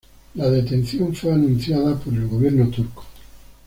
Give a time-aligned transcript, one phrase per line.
[0.33, 3.05] La detención fue anunciado por el gobierno turco.